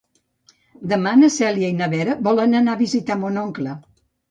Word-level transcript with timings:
Demà 0.93 1.13
na 1.19 1.29
Cèlia 1.35 1.69
i 1.75 1.77
na 1.83 1.91
Vera 1.93 2.17
volen 2.31 2.59
anar 2.63 2.77
a 2.79 2.83
visitar 2.83 3.21
mon 3.27 3.41
oncle. 3.45 3.79